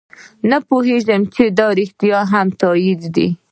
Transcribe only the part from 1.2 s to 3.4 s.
چې دا رښتیا هم تایید دی.